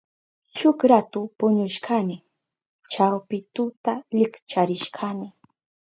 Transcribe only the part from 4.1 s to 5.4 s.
likcharishkani.